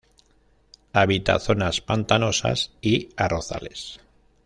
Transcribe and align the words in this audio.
Habita 0.93 1.37
zonas 1.37 1.79
pantanosas 1.79 2.71
y 2.81 3.09
arrozales. 3.17 3.99